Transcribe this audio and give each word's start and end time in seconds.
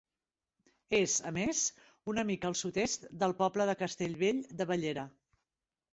És, 0.99 1.17
a 1.31 1.33
més, 1.35 1.59
una 2.13 2.25
mica 2.31 2.51
al 2.51 2.57
sud-est 2.63 3.07
del 3.25 3.37
poble 3.43 3.71
de 3.71 3.77
Castellvell 3.83 4.41
de 4.63 4.69
Bellera. 4.73 5.05